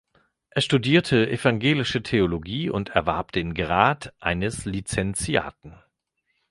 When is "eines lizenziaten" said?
4.19-5.77